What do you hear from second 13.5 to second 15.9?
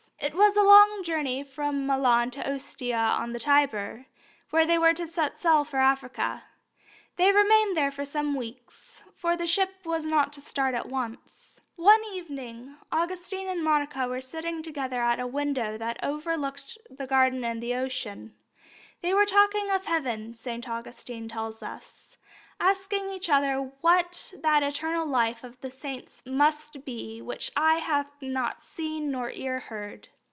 Monica were sitting together at a window